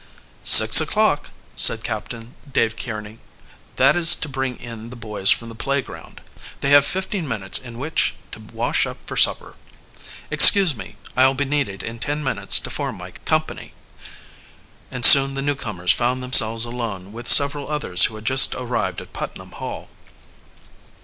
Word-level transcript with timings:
"Six 0.43 0.81
o'clock," 0.81 1.29
said 1.55 1.83
Captain 1.83 2.33
Dave 2.51 2.75
Kearney. 2.75 3.19
"That 3.75 3.95
is 3.95 4.15
to 4.15 4.27
bring 4.27 4.57
in 4.57 4.89
the 4.89 4.95
boys 4.95 5.29
from 5.29 5.47
the 5.49 5.53
playground. 5.53 6.21
They 6.61 6.69
have 6.71 6.87
fifteen 6.87 7.27
minutes 7.27 7.59
in 7.59 7.77
which 7.77 8.15
to 8.31 8.39
wash 8.39 8.87
up 8.87 8.97
for 9.05 9.15
supper. 9.15 9.53
Excuse 10.31 10.73
me, 10.73 10.95
I'll 11.15 11.35
be 11.35 11.45
needed 11.45 11.83
in 11.83 11.99
ten 11.99 12.23
minutes 12.23 12.59
to 12.61 12.71
form 12.71 12.95
my 12.97 13.11
company," 13.11 13.75
and 14.89 15.05
soon 15.05 15.35
the 15.35 15.41
newcomers 15.43 15.91
found 15.91 16.23
themselves 16.23 16.65
alone 16.65 17.13
with 17.13 17.27
several 17.29 17.69
others 17.69 18.05
who 18.05 18.15
had 18.15 18.25
just 18.25 18.55
arrived 18.55 19.01
at 19.01 19.13
Putnam 19.13 19.51
Hall. 19.51 19.89